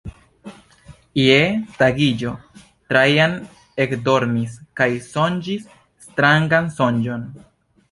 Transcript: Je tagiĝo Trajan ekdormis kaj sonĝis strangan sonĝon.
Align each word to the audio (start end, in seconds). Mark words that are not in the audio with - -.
Je 1.23 1.35
tagiĝo 1.81 2.31
Trajan 2.63 3.37
ekdormis 3.87 4.57
kaj 4.83 4.89
sonĝis 5.11 5.71
strangan 6.09 6.75
sonĝon. 6.83 7.31